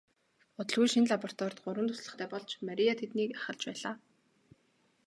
[0.59, 3.95] Удалгүй шинэ лабораторид гурван туслахтай болж Мария тэднийг ахалж байлаа.